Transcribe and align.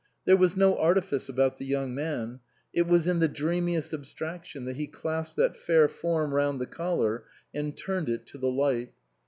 There 0.25 0.35
was 0.35 0.57
no 0.57 0.79
artifice 0.79 1.29
about 1.29 1.57
the 1.57 1.63
young 1.67 1.93
man; 1.93 2.39
it 2.73 2.87
was 2.87 3.05
in 3.05 3.19
the 3.19 3.27
dreamiest 3.27 3.93
abstraction 3.93 4.65
that 4.65 4.75
he 4.77 4.87
clasped 4.87 5.35
that 5.35 5.55
fair 5.55 5.87
form 5.87 6.33
round 6.33 6.59
the 6.59 6.65
collar 6.65 7.25
and 7.53 7.77
turned 7.77 8.09
it 8.09 8.25
to 8.29 8.39
the 8.39 8.49
light. 8.49 8.93